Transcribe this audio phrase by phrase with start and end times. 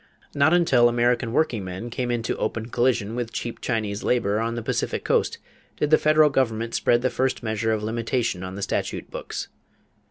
[0.33, 5.03] Not until American workingmen came into open collision with cheap Chinese labor on the Pacific
[5.03, 5.37] Coast
[5.77, 9.47] did the federal government spread the first measure of limitation on the statute books.